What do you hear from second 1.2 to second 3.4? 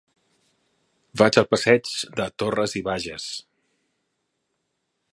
Vaig al passeig de Torras i Bages.